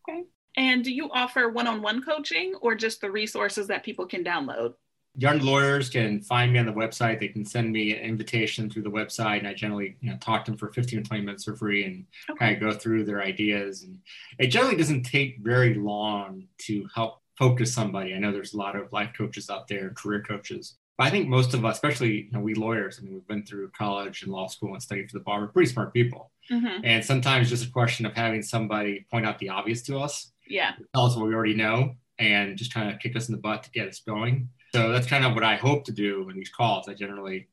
Okay. 0.08 0.24
And 0.56 0.84
do 0.84 0.92
you 0.92 1.10
offer 1.10 1.48
one 1.48 1.66
on 1.66 1.82
one 1.82 2.02
coaching 2.02 2.54
or 2.60 2.74
just 2.74 3.00
the 3.00 3.10
resources 3.10 3.66
that 3.68 3.82
people 3.82 4.06
can 4.06 4.22
download? 4.22 4.74
Young 5.18 5.40
lawyers 5.40 5.90
can 5.90 6.20
find 6.22 6.52
me 6.52 6.58
on 6.60 6.66
the 6.66 6.72
website. 6.72 7.18
They 7.20 7.28
can 7.28 7.44
send 7.44 7.70
me 7.72 7.92
an 7.94 7.98
invitation 8.02 8.70
through 8.70 8.82
the 8.82 8.90
website, 8.90 9.38
and 9.40 9.48
I 9.48 9.52
generally, 9.52 9.96
you 10.00 10.10
know, 10.10 10.16
talk 10.18 10.44
to 10.44 10.52
them 10.52 10.58
for 10.58 10.72
15 10.72 11.00
or 11.00 11.02
20 11.02 11.24
minutes 11.24 11.44
for 11.44 11.56
free 11.56 11.84
and 11.84 12.06
Okay. 12.30 12.38
kind 12.38 12.54
of 12.54 12.60
go 12.60 12.78
through 12.78 13.04
their 13.04 13.22
ideas. 13.22 13.82
And 13.82 13.98
it 14.38 14.46
generally 14.46 14.76
doesn't 14.76 15.02
take 15.02 15.38
very 15.40 15.74
long 15.74 16.44
to 16.66 16.88
help 16.94 17.20
focus 17.36 17.74
somebody. 17.74 18.14
I 18.14 18.18
know 18.18 18.32
there's 18.32 18.54
a 18.54 18.58
lot 18.58 18.76
of 18.76 18.92
life 18.92 19.10
coaches 19.16 19.50
out 19.50 19.68
there, 19.68 19.90
career 19.90 20.22
coaches. 20.22 20.76
But 20.96 21.06
I 21.08 21.10
think 21.10 21.28
most 21.28 21.54
of 21.54 21.64
us, 21.64 21.76
especially 21.76 22.22
you 22.22 22.30
know, 22.32 22.40
we 22.40 22.54
lawyers, 22.54 22.98
I 22.98 23.02
mean, 23.04 23.14
we've 23.14 23.26
been 23.28 23.44
through 23.44 23.70
college 23.70 24.22
and 24.22 24.32
law 24.32 24.46
school 24.48 24.72
and 24.74 24.82
studied 24.82 25.08
for 25.10 25.18
the 25.18 25.24
bar. 25.24 25.40
We're 25.40 25.48
pretty 25.48 25.70
smart 25.72 25.92
people, 25.92 26.30
Mm-hmm. 26.50 26.80
and 26.84 27.04
sometimes 27.04 27.50
just 27.50 27.66
a 27.66 27.70
question 27.70 28.06
of 28.06 28.14
having 28.14 28.40
somebody 28.42 29.04
point 29.10 29.26
out 29.26 29.38
the 29.38 29.50
obvious 29.50 29.82
to 29.82 29.98
us 29.98 30.32
Yeah. 30.48 30.72
tell 30.94 31.04
us 31.04 31.14
what 31.14 31.26
we 31.28 31.34
already 31.34 31.54
know 31.54 31.94
and 32.18 32.56
just 32.56 32.72
kind 32.72 32.90
of 32.90 32.98
kick 33.00 33.14
us 33.16 33.28
in 33.28 33.34
the 33.34 33.40
butt 33.40 33.62
to 33.64 33.70
get 33.70 33.86
us 33.86 34.00
going. 34.00 34.48
So 34.74 34.90
that's 34.90 35.06
kind 35.06 35.24
of 35.24 35.34
what 35.34 35.44
I 35.44 35.56
hope 35.56 35.84
to 35.84 35.92
do 35.92 36.28
in 36.28 36.36
these 36.36 36.50
calls. 36.50 36.88
I 36.88 36.94
generally, 36.94 37.48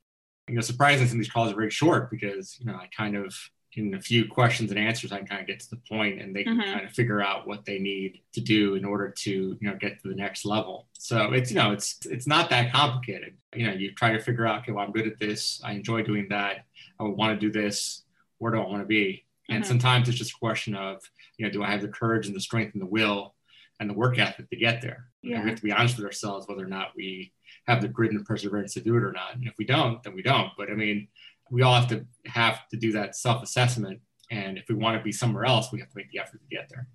you 0.48 0.56
know, 0.56 0.62
surprisingly, 0.62 1.08
some 1.08 1.18
of 1.18 1.24
these 1.24 1.32
calls 1.32 1.52
are 1.52 1.56
very 1.56 1.72
short 1.72 2.12
because, 2.12 2.58
you 2.60 2.66
know, 2.66 2.76
I 2.76 2.88
kind 2.96 3.16
of, 3.16 3.34
in 3.74 3.94
a 3.94 4.02
few 4.02 4.28
questions 4.28 4.70
and 4.72 4.80
answers, 4.80 5.12
I 5.12 5.18
can 5.18 5.28
kind 5.28 5.42
of 5.42 5.48
get 5.48 5.60
to 5.62 5.70
the 5.70 5.82
point 5.90 6.22
and 6.22 6.36
they 6.36 6.44
can 6.44 6.58
Mhm. 6.58 6.74
kind 6.74 6.86
of 6.86 6.92
figure 6.92 7.22
out 7.22 7.46
what 7.48 7.66
they 7.66 7.78
need 7.80 8.22
to 8.34 8.42
do 8.42 8.76
in 8.76 8.86
order 8.86 9.10
to, 9.10 9.32
you 9.32 9.58
know, 9.62 9.76
get 9.76 10.02
to 10.02 10.08
the 10.08 10.16
next 10.16 10.46
level. 10.46 10.88
So 10.94 11.34
it's, 11.34 11.52
you 11.52 11.58
know, 11.58 11.72
it's, 11.72 12.06
it's 12.06 12.28
not 12.28 12.50
that 12.52 12.72
complicated. 12.72 13.36
You 13.54 13.68
know, 13.68 13.74
you 13.74 13.94
try 13.94 14.14
to 14.14 14.20
figure 14.20 14.46
out, 14.46 14.62
okay, 14.62 14.72
well, 14.72 14.86
I'm 14.86 14.92
good 14.92 15.08
at 15.08 15.20
this. 15.20 15.62
I 15.64 15.74
enjoy 15.74 16.04
doing 16.04 16.28
that. 16.30 16.66
I 17.00 17.04
would 17.04 17.18
want 17.18 17.40
to 17.40 17.40
do 17.40 17.52
this. 17.52 18.04
Where 18.38 18.52
do 18.52 18.60
I 18.60 18.66
want 18.66 18.82
to 18.82 18.88
be? 18.88 19.26
And 19.50 19.64
Mhm. 19.64 19.68
sometimes 19.68 20.10
it's 20.10 20.18
just 20.18 20.32
a 20.32 20.40
question 20.40 20.74
of, 20.76 21.02
you 21.38 21.46
know, 21.46 21.52
do 21.52 21.64
I 21.64 21.70
have 21.72 21.82
the 21.82 21.88
courage 21.88 22.28
and 22.28 22.36
the 22.36 22.42
strength 22.42 22.74
and 22.74 22.82
the 22.82 22.88
will 22.88 23.35
and 23.80 23.90
the 23.90 23.94
work 23.94 24.18
ethic 24.20 24.50
to 24.50 24.56
get 24.56 24.82
there. 24.82 25.08
Yeah. 25.22 25.44
we 25.44 25.50
have 25.50 25.58
to 25.58 25.64
be 25.64 25.72
honest 25.72 25.98
with 25.98 26.06
ourselves 26.06 26.48
whether 26.48 26.64
or 26.64 26.70
not 26.70 26.92
we 26.96 27.34
have 27.68 27.82
the 27.82 27.88
grit 27.88 28.12
and 28.12 28.26
perseverance 28.26 28.74
to 28.76 28.82
do 28.82 28.96
it 28.96 29.04
or 29.04 29.12
not. 29.12 29.36
And 29.36 29.48
if 29.48 29.54
we 29.58 29.66
don't, 29.66 30.02
then 30.04 30.16
we 30.16 30.22
don't. 30.22 30.52
But 30.58 30.70
I 30.70 30.76
mean, 30.76 31.08
we 31.50 31.62
all 31.62 31.76
have 31.76 31.90
to 31.90 32.06
have 32.26 32.68
to 32.70 32.78
do 32.78 32.92
that 32.94 33.16
self-assessment. 33.16 34.00
And 34.32 34.58
if 34.58 34.66
we 34.70 34.76
want 34.76 34.98
to 34.98 35.04
be 35.04 35.12
somewhere 35.12 35.46
else, 35.46 35.72
we 35.72 35.80
have 35.80 35.90
to 35.90 35.98
make 35.98 36.12
the 36.12 36.20
effort 36.20 36.42
to 36.42 36.56
get 36.56 36.70
there. 36.70 36.88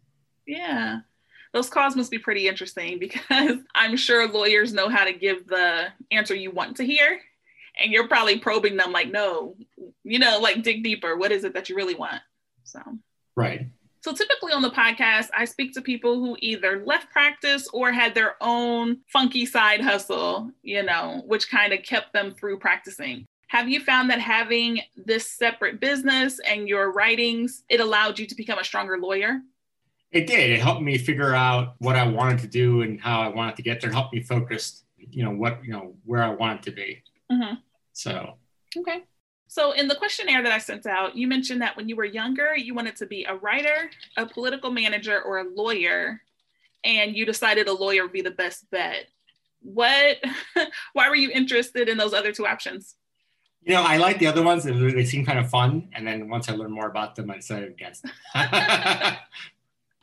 Yeah. 0.46 1.00
Those 1.52 1.68
calls 1.68 1.96
must 1.96 2.10
be 2.10 2.18
pretty 2.18 2.48
interesting 2.48 2.98
because 3.00 3.58
I'm 3.74 3.96
sure 3.96 4.28
lawyers 4.28 4.72
know 4.72 4.88
how 4.88 5.04
to 5.04 5.12
give 5.12 5.46
the 5.46 5.88
answer 6.10 6.34
you 6.34 6.50
want 6.50 6.76
to 6.76 6.84
hear. 6.84 7.20
And 7.82 7.92
you're 7.92 8.08
probably 8.08 8.38
probing 8.38 8.76
them 8.76 8.92
like, 8.92 9.10
no, 9.10 9.56
you 10.02 10.18
know, 10.18 10.38
like 10.40 10.62
dig 10.62 10.82
deeper. 10.82 11.16
What 11.16 11.32
is 11.32 11.44
it 11.44 11.54
that 11.54 11.68
you 11.68 11.76
really 11.76 11.94
want? 11.94 12.20
So, 12.64 12.80
right. 13.36 13.66
So 14.02 14.14
typically 14.14 14.52
on 14.52 14.62
the 14.62 14.70
podcast, 14.70 15.28
I 15.36 15.44
speak 15.44 15.74
to 15.74 15.82
people 15.82 16.14
who 16.14 16.36
either 16.40 16.82
left 16.86 17.10
practice 17.10 17.68
or 17.72 17.92
had 17.92 18.14
their 18.14 18.36
own 18.40 18.98
funky 19.08 19.44
side 19.44 19.82
hustle, 19.82 20.50
you 20.62 20.82
know, 20.82 21.22
which 21.26 21.50
kind 21.50 21.72
of 21.74 21.82
kept 21.82 22.14
them 22.14 22.34
through 22.34 22.58
practicing. 22.60 23.26
Have 23.48 23.68
you 23.68 23.80
found 23.80 24.08
that 24.10 24.20
having 24.20 24.80
this 24.96 25.30
separate 25.30 25.80
business 25.80 26.40
and 26.46 26.68
your 26.68 26.92
writings, 26.92 27.64
it 27.68 27.80
allowed 27.80 28.18
you 28.18 28.26
to 28.26 28.34
become 28.34 28.58
a 28.58 28.64
stronger 28.64 28.96
lawyer? 28.96 29.40
It 30.12 30.26
did. 30.26 30.50
It 30.50 30.60
helped 30.60 30.82
me 30.82 30.96
figure 30.96 31.34
out 31.34 31.74
what 31.78 31.96
I 31.96 32.06
wanted 32.06 32.38
to 32.40 32.46
do 32.46 32.82
and 32.82 33.00
how 33.00 33.20
I 33.20 33.28
wanted 33.28 33.56
to 33.56 33.62
get 33.62 33.80
there. 33.80 33.90
It 33.90 33.94
helped 33.94 34.14
me 34.14 34.22
focus, 34.22 34.84
you 34.96 35.24
know, 35.24 35.32
what, 35.32 35.62
you 35.62 35.72
know, 35.72 35.94
where 36.04 36.22
I 36.22 36.30
wanted 36.30 36.62
to 36.62 36.70
be. 36.70 37.02
Mm-hmm. 37.30 37.54
So, 37.92 38.34
okay. 38.78 39.02
So, 39.50 39.72
in 39.72 39.88
the 39.88 39.96
questionnaire 39.96 40.44
that 40.44 40.52
I 40.52 40.58
sent 40.58 40.86
out, 40.86 41.16
you 41.16 41.26
mentioned 41.26 41.60
that 41.60 41.76
when 41.76 41.88
you 41.88 41.96
were 41.96 42.04
younger, 42.04 42.56
you 42.56 42.72
wanted 42.72 42.94
to 42.94 43.06
be 43.06 43.24
a 43.24 43.34
writer, 43.34 43.90
a 44.16 44.24
political 44.24 44.70
manager, 44.70 45.20
or 45.20 45.38
a 45.38 45.44
lawyer, 45.44 46.22
and 46.84 47.16
you 47.16 47.26
decided 47.26 47.66
a 47.66 47.72
lawyer 47.72 48.04
would 48.04 48.12
be 48.12 48.22
the 48.22 48.30
best 48.30 48.70
bet. 48.70 49.08
What, 49.60 50.18
why 50.92 51.08
were 51.08 51.16
you 51.16 51.32
interested 51.32 51.88
in 51.88 51.98
those 51.98 52.14
other 52.14 52.30
two 52.30 52.46
options? 52.46 52.94
You 53.64 53.74
know, 53.74 53.82
I 53.82 53.96
like 53.96 54.20
the 54.20 54.28
other 54.28 54.44
ones. 54.44 54.62
They 54.62 55.04
seem 55.04 55.26
kind 55.26 55.40
of 55.40 55.50
fun. 55.50 55.88
And 55.94 56.06
then 56.06 56.28
once 56.28 56.48
I 56.48 56.52
learned 56.52 56.72
more 56.72 56.86
about 56.86 57.16
them, 57.16 57.28
I 57.28 57.34
decided 57.34 57.70
against 57.70 58.04
them. 58.04 58.12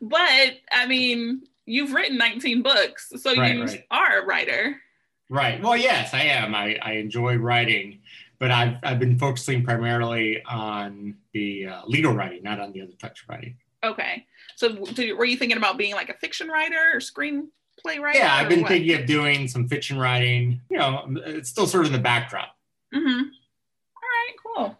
but 0.01 0.57
I 0.73 0.87
mean, 0.89 1.43
you've 1.65 1.93
written 1.93 2.17
19 2.17 2.63
books, 2.63 3.13
so 3.15 3.33
right, 3.33 3.55
you 3.55 3.63
right. 3.63 3.85
are 3.91 4.23
a 4.23 4.25
writer. 4.25 4.81
Right. 5.29 5.61
Well, 5.61 5.77
yes, 5.77 6.13
I 6.13 6.23
am. 6.23 6.53
I, 6.53 6.77
I 6.81 6.93
enjoy 6.93 7.37
writing 7.37 7.99
but 8.39 8.51
I've, 8.51 8.75
I've 8.83 8.99
been 8.99 9.17
focusing 9.17 9.63
primarily 9.63 10.43
on 10.43 11.15
the 11.33 11.67
uh, 11.67 11.81
legal 11.85 12.13
writing, 12.13 12.43
not 12.43 12.59
on 12.59 12.71
the 12.71 12.81
other 12.81 12.93
types 12.93 13.21
of 13.21 13.29
writing. 13.29 13.55
Okay. 13.83 14.25
So 14.55 14.75
were 15.15 15.25
you 15.25 15.37
thinking 15.37 15.57
about 15.57 15.77
being 15.77 15.93
like 15.93 16.09
a 16.09 16.13
fiction 16.15 16.47
writer 16.47 16.79
or 16.93 16.99
screenplay 16.99 17.99
writer? 17.99 18.19
Yeah, 18.19 18.35
I've 18.35 18.49
been 18.49 18.61
what? 18.61 18.69
thinking 18.69 18.99
of 18.99 19.05
doing 19.05 19.47
some 19.47 19.67
fiction 19.67 19.97
writing. 19.97 20.61
You 20.69 20.77
know, 20.77 21.05
it's 21.25 21.49
still 21.49 21.67
sort 21.67 21.85
of 21.85 21.93
in 21.93 21.97
the 21.97 22.03
backdrop. 22.03 22.55
Mm-hmm. 22.93 23.21
All 23.21 24.01
right, 24.03 24.35
cool. 24.45 24.77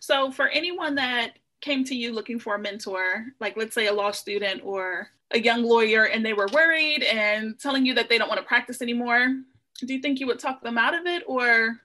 So 0.00 0.30
for 0.30 0.48
anyone 0.48 0.96
that 0.96 1.32
came 1.60 1.84
to 1.84 1.94
you 1.94 2.12
looking 2.12 2.38
for 2.38 2.54
a 2.54 2.58
mentor, 2.58 3.26
like 3.40 3.56
let's 3.56 3.74
say 3.74 3.86
a 3.86 3.92
law 3.92 4.10
student 4.10 4.62
or 4.64 5.08
a 5.32 5.38
young 5.38 5.64
lawyer, 5.64 6.04
and 6.04 6.24
they 6.24 6.32
were 6.32 6.48
worried 6.52 7.02
and 7.02 7.58
telling 7.58 7.84
you 7.84 7.94
that 7.94 8.08
they 8.08 8.18
don't 8.18 8.28
want 8.28 8.40
to 8.40 8.46
practice 8.46 8.80
anymore, 8.80 9.34
do 9.80 9.94
you 9.94 10.00
think 10.00 10.20
you 10.20 10.26
would 10.26 10.38
talk 10.38 10.62
them 10.62 10.78
out 10.78 10.94
of 10.94 11.06
it 11.06 11.22
or 11.26 11.80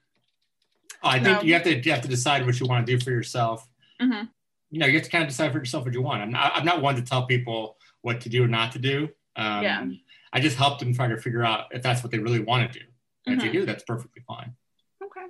I 1.02 1.18
think 1.18 1.44
you 1.44 1.54
have 1.54 1.64
to 1.64 1.76
you 1.76 1.92
have 1.92 2.02
to 2.02 2.08
decide 2.08 2.46
what 2.46 2.58
you 2.60 2.66
want 2.66 2.86
to 2.86 2.96
do 2.96 3.02
for 3.02 3.10
yourself. 3.10 3.68
Mm-hmm. 4.00 4.26
You 4.70 4.78
know, 4.78 4.86
you 4.86 4.94
have 4.94 5.04
to 5.04 5.10
kind 5.10 5.22
of 5.22 5.28
decide 5.28 5.52
for 5.52 5.58
yourself 5.58 5.84
what 5.84 5.94
you 5.94 6.02
want. 6.02 6.22
I'm 6.22 6.30
not 6.30 6.52
I'm 6.54 6.64
not 6.64 6.82
one 6.82 6.96
to 6.96 7.02
tell 7.02 7.26
people 7.26 7.76
what 8.02 8.20
to 8.22 8.28
do 8.28 8.44
or 8.44 8.48
not 8.48 8.72
to 8.72 8.78
do. 8.78 9.08
Um, 9.36 9.62
yeah. 9.62 9.86
I 10.32 10.40
just 10.40 10.56
help 10.56 10.78
them 10.78 10.94
try 10.94 11.08
to 11.08 11.16
figure 11.16 11.44
out 11.44 11.66
if 11.72 11.82
that's 11.82 12.02
what 12.02 12.10
they 12.10 12.18
really 12.18 12.40
want 12.40 12.72
to 12.72 12.78
do. 12.78 12.84
Mm-hmm. 12.84 13.32
If 13.32 13.38
they 13.38 13.44
mm-hmm. 13.46 13.58
do, 13.58 13.66
that's 13.66 13.84
perfectly 13.84 14.22
fine. 14.26 14.54
Okay. 15.02 15.26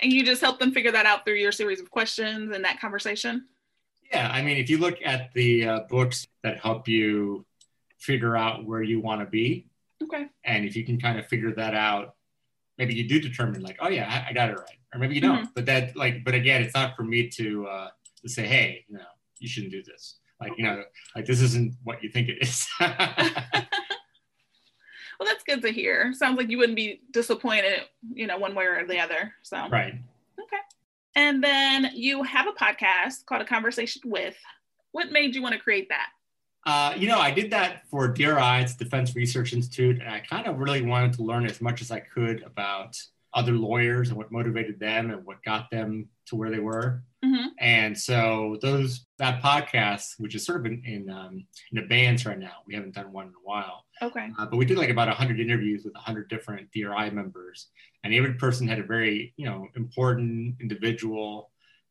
And 0.00 0.12
you 0.12 0.24
just 0.24 0.40
help 0.40 0.58
them 0.58 0.72
figure 0.72 0.92
that 0.92 1.06
out 1.06 1.24
through 1.24 1.34
your 1.34 1.52
series 1.52 1.80
of 1.80 1.90
questions 1.90 2.54
and 2.54 2.64
that 2.64 2.80
conversation. 2.80 3.46
Yeah, 4.12 4.30
I 4.32 4.40
mean, 4.40 4.56
if 4.56 4.70
you 4.70 4.78
look 4.78 4.98
at 5.04 5.32
the 5.34 5.66
uh, 5.66 5.80
books 5.90 6.26
that 6.42 6.58
help 6.58 6.88
you 6.88 7.44
figure 7.98 8.36
out 8.36 8.64
where 8.64 8.82
you 8.82 9.00
want 9.00 9.20
to 9.20 9.26
be, 9.26 9.66
okay, 10.02 10.28
and 10.44 10.64
if 10.64 10.76
you 10.76 10.84
can 10.84 10.98
kind 10.98 11.18
of 11.18 11.26
figure 11.26 11.52
that 11.56 11.74
out, 11.74 12.14
maybe 12.78 12.94
you 12.94 13.06
do 13.06 13.20
determine 13.20 13.60
like, 13.60 13.76
oh 13.80 13.88
yeah, 13.88 14.08
I, 14.08 14.30
I 14.30 14.32
got 14.32 14.48
it 14.48 14.58
right 14.58 14.77
or 14.94 15.00
maybe 15.00 15.14
you 15.14 15.20
don't. 15.20 15.38
Mm-hmm. 15.38 15.50
But 15.54 15.66
that 15.66 15.96
like, 15.96 16.24
but 16.24 16.34
again, 16.34 16.62
it's 16.62 16.74
not 16.74 16.96
for 16.96 17.02
me 17.02 17.28
to 17.28 17.66
uh, 17.66 17.88
to 18.22 18.28
say, 18.28 18.46
hey, 18.46 18.84
you 18.88 18.96
know, 18.96 19.04
you 19.38 19.48
shouldn't 19.48 19.72
do 19.72 19.82
this. 19.82 20.16
Like, 20.40 20.52
you 20.56 20.64
know, 20.64 20.82
like 21.16 21.26
this 21.26 21.40
isn't 21.40 21.74
what 21.82 22.02
you 22.02 22.10
think 22.10 22.28
it 22.28 22.38
is. 22.40 22.66
well, 22.80 22.92
that's 25.24 25.42
good 25.44 25.62
to 25.62 25.70
hear. 25.70 26.12
Sounds 26.12 26.36
like 26.38 26.48
you 26.48 26.58
wouldn't 26.58 26.76
be 26.76 27.00
disappointed, 27.10 27.82
you 28.12 28.26
know, 28.26 28.38
one 28.38 28.54
way 28.54 28.64
or 28.64 28.86
the 28.86 29.00
other. 29.00 29.34
So 29.42 29.56
right. 29.68 29.94
Okay. 30.38 30.56
And 31.16 31.42
then 31.42 31.90
you 31.94 32.22
have 32.22 32.46
a 32.46 32.52
podcast 32.52 33.26
called 33.26 33.42
A 33.42 33.44
Conversation 33.44 34.02
with. 34.04 34.36
What 34.92 35.10
made 35.12 35.34
you 35.34 35.42
want 35.42 35.54
to 35.54 35.60
create 35.60 35.88
that? 35.88 36.10
Uh, 36.64 36.94
you 36.96 37.08
know, 37.08 37.18
I 37.18 37.30
did 37.30 37.50
that 37.50 37.82
for 37.88 38.08
DRI, 38.08 38.60
it's 38.60 38.74
Defense 38.74 39.14
Research 39.16 39.52
Institute, 39.52 40.00
and 40.00 40.08
I 40.08 40.20
kind 40.20 40.46
of 40.46 40.58
really 40.58 40.82
wanted 40.82 41.14
to 41.14 41.22
learn 41.22 41.46
as 41.46 41.60
much 41.60 41.80
as 41.80 41.90
I 41.90 42.00
could 42.00 42.42
about 42.42 42.96
other 43.34 43.52
lawyers 43.52 44.08
and 44.08 44.16
what 44.16 44.32
motivated 44.32 44.80
them 44.80 45.10
and 45.10 45.24
what 45.24 45.42
got 45.44 45.70
them 45.70 46.08
to 46.26 46.36
where 46.36 46.50
they 46.50 46.58
were. 46.58 47.02
Mm-hmm. 47.24 47.48
And 47.58 47.98
so 47.98 48.58
those 48.62 49.06
that 49.18 49.42
podcast, 49.42 50.14
which 50.18 50.34
is 50.34 50.44
sort 50.44 50.60
of 50.60 50.66
in 50.66 50.82
in, 50.84 51.10
um, 51.10 51.46
in 51.72 51.78
abeyance 51.78 52.24
right 52.24 52.38
now, 52.38 52.58
we 52.66 52.74
haven't 52.74 52.94
done 52.94 53.12
one 53.12 53.26
in 53.26 53.32
a 53.32 53.44
while. 53.44 53.84
Okay. 54.00 54.28
Uh, 54.38 54.46
but 54.46 54.56
we 54.56 54.64
did 54.64 54.78
like 54.78 54.90
about 54.90 55.08
hundred 55.08 55.40
interviews 55.40 55.84
with 55.84 55.94
hundred 55.96 56.28
different 56.28 56.70
DRI 56.72 57.10
members, 57.10 57.68
and 58.04 58.14
every 58.14 58.34
person 58.34 58.68
had 58.68 58.78
a 58.78 58.84
very 58.84 59.34
you 59.36 59.46
know 59.46 59.66
important 59.76 60.54
individual 60.60 61.50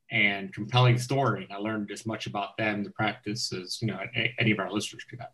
and 0.09 0.53
compelling 0.53 0.97
story. 0.97 1.43
And 1.43 1.51
I 1.51 1.57
learned 1.57 1.91
as 1.91 2.05
much 2.05 2.27
about 2.27 2.55
them, 2.57 2.83
the 2.83 2.91
practice, 2.91 3.51
as 3.51 3.81
you 3.81 3.87
know 3.87 3.99
any 4.39 4.51
of 4.51 4.59
our 4.59 4.71
listeners 4.71 5.03
could 5.09 5.19
have. 5.19 5.31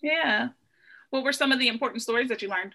Yeah. 0.00 0.48
What 1.10 1.24
were 1.24 1.32
some 1.32 1.52
of 1.52 1.58
the 1.58 1.68
important 1.68 2.02
stories 2.02 2.28
that 2.28 2.42
you 2.42 2.48
learned? 2.48 2.74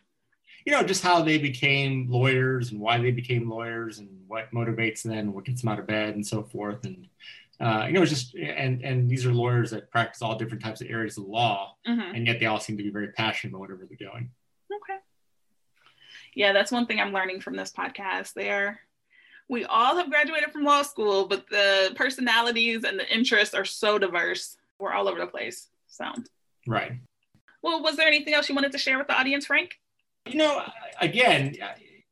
You 0.67 0.73
know, 0.73 0.83
just 0.83 1.01
how 1.01 1.21
they 1.21 1.37
became 1.37 2.07
lawyers 2.09 2.73
and 2.73 2.81
why 2.81 2.97
they 2.97 3.09
became 3.09 3.49
lawyers 3.49 3.99
and 3.99 4.09
what 4.27 4.51
motivates 4.51 5.01
them, 5.01 5.31
what 5.31 5.45
gets 5.45 5.61
them 5.61 5.71
out 5.71 5.79
of 5.79 5.87
bed 5.87 6.13
and 6.15 6.27
so 6.27 6.43
forth. 6.43 6.85
And, 6.85 7.07
uh, 7.61 7.85
you 7.87 7.93
know, 7.93 8.01
it's 8.01 8.11
just, 8.11 8.35
and, 8.35 8.83
and 8.83 9.09
these 9.09 9.25
are 9.25 9.31
lawyers 9.31 9.71
that 9.71 9.89
practice 9.89 10.21
all 10.21 10.35
different 10.35 10.61
types 10.61 10.81
of 10.81 10.89
areas 10.89 11.17
of 11.17 11.23
law. 11.23 11.77
Mm-hmm. 11.87 12.15
And 12.15 12.27
yet 12.27 12.41
they 12.41 12.47
all 12.47 12.59
seem 12.59 12.75
to 12.75 12.83
be 12.83 12.89
very 12.89 13.07
passionate 13.13 13.51
about 13.51 13.61
whatever 13.61 13.87
they're 13.87 14.09
doing. 14.09 14.29
Okay. 14.69 14.99
Yeah, 16.35 16.51
that's 16.51 16.73
one 16.73 16.85
thing 16.85 16.99
I'm 16.99 17.13
learning 17.13 17.39
from 17.39 17.55
this 17.55 17.71
podcast. 17.71 18.33
There, 18.33 18.81
we 19.47 19.63
all 19.63 19.95
have 19.95 20.09
graduated 20.09 20.51
from 20.51 20.65
law 20.65 20.81
school, 20.81 21.27
but 21.27 21.49
the 21.49 21.93
personalities 21.95 22.83
and 22.83 22.99
the 22.99 23.09
interests 23.09 23.55
are 23.55 23.63
so 23.63 23.97
diverse. 23.97 24.57
We're 24.79 24.91
all 24.91 25.07
over 25.07 25.19
the 25.21 25.27
place. 25.27 25.69
So, 25.87 26.11
right. 26.67 26.91
Well, 27.61 27.81
was 27.81 27.95
there 27.95 28.05
anything 28.05 28.33
else 28.33 28.49
you 28.49 28.55
wanted 28.55 28.73
to 28.73 28.77
share 28.77 28.97
with 28.97 29.07
the 29.07 29.17
audience, 29.17 29.45
Frank? 29.45 29.79
You 30.31 30.37
know, 30.37 30.63
again, 31.01 31.55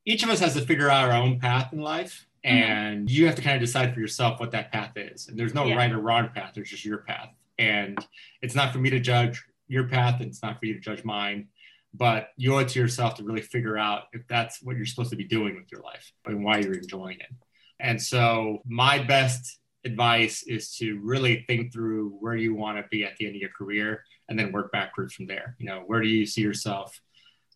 each 0.05 0.23
of 0.23 0.29
us 0.29 0.39
has 0.39 0.53
to 0.53 0.61
figure 0.61 0.89
out 0.89 1.09
our 1.09 1.15
own 1.15 1.39
path 1.39 1.73
in 1.73 1.81
life. 1.81 2.27
Mm-hmm. 2.45 2.57
And 2.57 3.09
you 3.09 3.25
have 3.25 3.35
to 3.35 3.41
kind 3.41 3.55
of 3.55 3.61
decide 3.61 3.93
for 3.93 3.99
yourself 3.99 4.39
what 4.39 4.51
that 4.51 4.71
path 4.71 4.91
is. 4.95 5.27
And 5.27 5.37
there's 5.37 5.53
no 5.53 5.65
yeah. 5.65 5.75
right 5.75 5.91
or 5.91 5.99
wrong 5.99 6.29
path, 6.33 6.51
there's 6.53 6.69
just 6.69 6.85
your 6.85 6.99
path. 6.99 7.29
And 7.57 7.97
it's 8.41 8.55
not 8.55 8.73
for 8.73 8.79
me 8.79 8.89
to 8.91 8.99
judge 8.99 9.43
your 9.67 9.87
path, 9.87 10.19
and 10.19 10.29
it's 10.29 10.43
not 10.43 10.59
for 10.59 10.65
you 10.65 10.73
to 10.73 10.79
judge 10.79 11.03
mine. 11.03 11.47
But 11.93 12.29
you 12.35 12.53
owe 12.53 12.57
it 12.59 12.67
to 12.69 12.79
yourself 12.79 13.15
to 13.15 13.23
really 13.23 13.41
figure 13.41 13.77
out 13.77 14.03
if 14.11 14.27
that's 14.27 14.61
what 14.61 14.75
you're 14.75 14.85
supposed 14.85 15.11
to 15.11 15.15
be 15.15 15.23
doing 15.23 15.55
with 15.55 15.71
your 15.71 15.81
life 15.81 16.11
and 16.25 16.43
why 16.43 16.57
you're 16.57 16.73
enjoying 16.73 17.19
it. 17.21 17.33
And 17.79 18.01
so, 18.01 18.61
my 18.65 18.99
best 18.99 19.59
advice 19.85 20.43
is 20.43 20.75
to 20.77 20.99
really 21.01 21.45
think 21.47 21.71
through 21.71 22.09
where 22.19 22.35
you 22.35 22.53
want 22.53 22.77
to 22.77 22.83
be 22.89 23.05
at 23.05 23.15
the 23.17 23.27
end 23.27 23.35
of 23.35 23.41
your 23.41 23.51
career 23.51 24.03
and 24.27 24.37
then 24.37 24.51
work 24.51 24.71
backwards 24.71 25.13
from 25.13 25.27
there. 25.27 25.55
You 25.57 25.67
know, 25.67 25.83
where 25.85 26.01
do 26.01 26.07
you 26.07 26.25
see 26.25 26.41
yourself 26.41 26.99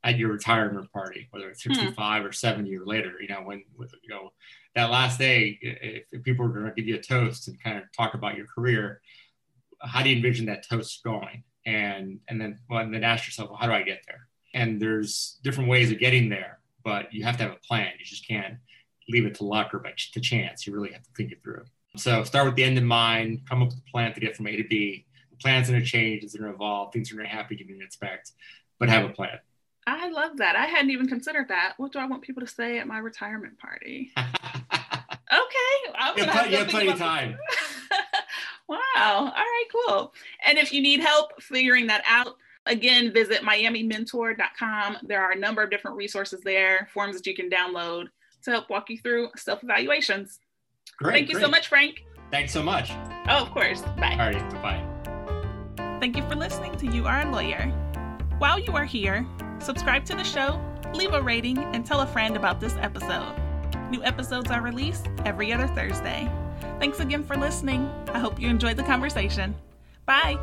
at 0.03 0.17
your 0.17 0.31
retirement 0.31 0.91
party, 0.91 1.27
whether 1.31 1.49
it's 1.49 1.63
hmm. 1.63 1.73
65 1.73 2.21
hmm. 2.21 2.27
or 2.27 2.31
70 2.31 2.77
or 2.77 2.85
later, 2.85 3.13
you 3.19 3.27
know, 3.27 3.41
when, 3.43 3.63
you 3.79 4.09
know, 4.09 4.31
that 4.75 4.89
last 4.89 5.19
day, 5.19 5.57
if, 5.61 6.05
if 6.11 6.23
people 6.23 6.45
are 6.45 6.49
going 6.49 6.65
to 6.65 6.71
give 6.71 6.87
you 6.87 6.95
a 6.95 7.01
toast 7.01 7.47
and 7.47 7.61
kind 7.61 7.77
of 7.77 7.83
talk 7.95 8.13
about 8.13 8.37
your 8.37 8.45
career, 8.47 9.01
how 9.81 10.03
do 10.03 10.09
you 10.09 10.15
envision 10.15 10.45
that 10.45 10.67
toast 10.67 11.03
going? 11.03 11.43
And, 11.65 12.19
and 12.27 12.39
then, 12.39 12.59
well, 12.69 12.79
and 12.79 12.93
then 12.93 13.03
ask 13.03 13.25
yourself, 13.25 13.49
well, 13.49 13.59
how 13.59 13.67
do 13.67 13.73
I 13.73 13.83
get 13.83 14.01
there? 14.07 14.27
And 14.53 14.81
there's 14.81 15.39
different 15.43 15.69
ways 15.69 15.91
of 15.91 15.99
getting 15.99 16.29
there, 16.29 16.59
but 16.83 17.13
you 17.13 17.23
have 17.23 17.37
to 17.37 17.43
have 17.43 17.51
a 17.51 17.67
plan. 17.67 17.91
You 17.99 18.05
just 18.05 18.27
can't 18.27 18.55
leave 19.09 19.25
it 19.25 19.35
to 19.35 19.43
luck 19.43 19.73
or 19.73 19.79
by 19.79 19.93
to 20.13 20.21
chance. 20.21 20.65
You 20.65 20.73
really 20.73 20.91
have 20.91 21.03
to 21.03 21.09
think 21.15 21.31
it 21.31 21.43
through. 21.43 21.65
So 21.97 22.23
start 22.23 22.45
with 22.45 22.55
the 22.55 22.63
end 22.63 22.77
in 22.77 22.85
mind, 22.85 23.41
come 23.49 23.61
up 23.61 23.69
with 23.69 23.77
a 23.77 23.91
plan 23.91 24.13
to 24.13 24.19
get 24.19 24.35
from 24.35 24.47
A 24.47 24.55
to 24.55 24.63
B. 24.63 25.05
The 25.31 25.37
plan's 25.37 25.69
going 25.69 25.81
to 25.81 25.85
change, 25.85 26.23
it's 26.23 26.35
going 26.35 26.49
to 26.49 26.55
evolve, 26.55 26.93
things 26.93 27.11
are 27.11 27.15
going 27.15 27.27
to 27.27 27.33
happen 27.33 27.57
you 27.57 27.65
didn't 27.65 27.81
expect, 27.81 28.31
but 28.79 28.89
have 28.89 29.05
a 29.05 29.09
plan. 29.09 29.39
I 29.89 30.09
love 30.09 30.37
that. 30.37 30.55
I 30.55 30.65
hadn't 30.65 30.91
even 30.91 31.07
considered 31.07 31.47
that. 31.49 31.73
What 31.77 31.91
do 31.91 31.99
I 31.99 32.05
want 32.05 32.21
people 32.21 32.41
to 32.41 32.47
say 32.47 32.79
at 32.79 32.87
my 32.87 32.99
retirement 32.99 33.57
party? 33.57 34.11
okay. 34.17 35.79
I'm 35.97 36.17
you 36.17 36.23
have, 36.25 36.67
plenty 36.67 36.89
of 36.89 36.97
time. 36.97 37.37
Wow. 38.69 38.77
All 38.95 39.31
right, 39.31 39.65
cool. 39.71 40.13
And 40.45 40.59
if 40.59 40.71
you 40.71 40.79
need 40.79 40.99
help 40.99 41.41
figuring 41.41 41.87
that 41.87 42.03
out, 42.05 42.35
again, 42.67 43.11
visit 43.11 43.41
miamimentor.com. 43.41 44.97
There 45.01 45.21
are 45.23 45.31
a 45.31 45.35
number 45.35 45.63
of 45.63 45.71
different 45.71 45.97
resources 45.97 46.41
there, 46.41 46.87
forms 46.93 47.15
that 47.15 47.25
you 47.25 47.35
can 47.35 47.49
download 47.49 48.05
to 48.43 48.51
help 48.51 48.69
walk 48.69 48.91
you 48.91 48.99
through 48.99 49.29
self 49.37 49.63
evaluations. 49.63 50.39
Great. 50.97 51.13
Thank 51.13 51.29
you 51.29 51.33
great. 51.35 51.43
so 51.45 51.49
much, 51.49 51.67
Frank. 51.67 52.03
Thanks 52.29 52.53
so 52.53 52.61
much. 52.61 52.91
Oh, 53.27 53.41
of 53.41 53.49
course. 53.51 53.81
Bye. 53.97 54.11
All 54.11 54.31
right. 54.31 54.61
Bye. 54.61 55.97
Thank 55.99 56.15
you 56.15 56.23
for 56.29 56.35
listening 56.35 56.77
to 56.77 56.85
You 56.85 57.07
Are 57.07 57.21
a 57.21 57.31
Lawyer. 57.31 57.65
While 58.37 58.59
you 58.59 58.73
are 58.73 58.85
here, 58.85 59.25
subscribe 59.61 60.05
to 60.05 60.15
the 60.15 60.23
show, 60.23 60.59
leave 60.93 61.13
a 61.13 61.21
rating, 61.21 61.57
and 61.57 61.85
tell 61.85 62.01
a 62.01 62.07
friend 62.07 62.35
about 62.35 62.59
this 62.59 62.75
episode. 62.77 63.35
New 63.89 64.03
episodes 64.03 64.51
are 64.51 64.61
released 64.61 65.07
every 65.25 65.51
other 65.51 65.67
Thursday. 65.67 66.31
Thanks 66.79 66.99
again 66.99 67.23
for 67.23 67.35
listening. 67.35 67.89
I 68.13 68.19
hope 68.19 68.39
you 68.39 68.47
enjoyed 68.49 68.77
the 68.77 68.83
conversation. 68.83 69.55
Bye. 70.05 70.39